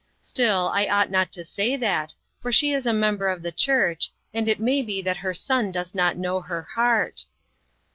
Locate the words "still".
0.19-0.71